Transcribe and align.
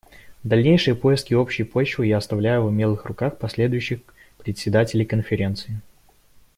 Дальнейшие 0.43 0.95
поиски 0.95 1.35
общей 1.35 1.61
почвы 1.63 2.07
я 2.07 2.17
оставляю 2.17 2.63
в 2.63 2.65
умелых 2.65 3.05
руках 3.05 3.37
последующих 3.37 3.99
председателей 4.39 5.05
Конференции. 5.05 5.79